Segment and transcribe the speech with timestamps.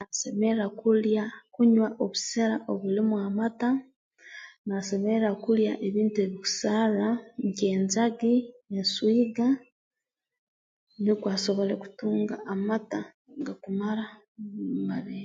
[0.00, 1.22] Naasemerra kulya
[1.54, 3.68] kunywa obusera obulimu amata
[4.66, 7.08] naasemerra kulya ebintu ebikusarra
[7.46, 8.34] nk'enjagi
[8.76, 9.48] enswiga
[11.04, 13.00] nukwo asobole kutunga amata
[13.46, 14.04] gakumara
[14.52, 15.22] mu mabeere